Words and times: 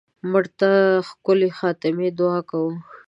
مړه 0.31 0.49
ته 0.59 0.69
د 0.99 1.01
ښکلې 1.07 1.49
خاتمې 1.59 2.07
دعا 2.19 2.39
کوو 2.49 2.71